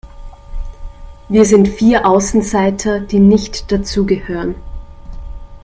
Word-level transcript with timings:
Wir 1.29 1.45
sind 1.45 1.67
vier 1.67 2.07
Außenseiter, 2.07 3.01
die 3.01 3.19
nicht 3.19 3.71
dazugehören. 3.71 4.55